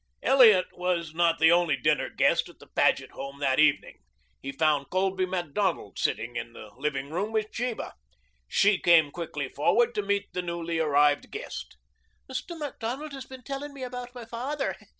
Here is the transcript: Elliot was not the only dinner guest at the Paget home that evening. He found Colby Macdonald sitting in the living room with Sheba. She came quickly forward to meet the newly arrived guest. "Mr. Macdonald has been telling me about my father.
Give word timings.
Elliot 0.23 0.65
was 0.75 1.13
not 1.13 1.37
the 1.37 1.51
only 1.51 1.77
dinner 1.77 2.09
guest 2.09 2.49
at 2.49 2.57
the 2.57 2.65
Paget 2.65 3.11
home 3.11 3.37
that 3.37 3.59
evening. 3.59 3.99
He 4.41 4.51
found 4.51 4.89
Colby 4.89 5.27
Macdonald 5.27 5.99
sitting 5.99 6.35
in 6.35 6.53
the 6.53 6.71
living 6.75 7.11
room 7.11 7.31
with 7.31 7.49
Sheba. 7.51 7.93
She 8.47 8.79
came 8.79 9.11
quickly 9.11 9.47
forward 9.47 9.93
to 9.93 10.01
meet 10.01 10.33
the 10.33 10.41
newly 10.41 10.79
arrived 10.79 11.29
guest. 11.29 11.77
"Mr. 12.27 12.57
Macdonald 12.57 13.13
has 13.13 13.25
been 13.27 13.43
telling 13.43 13.75
me 13.75 13.83
about 13.83 14.15
my 14.15 14.25
father. 14.25 14.75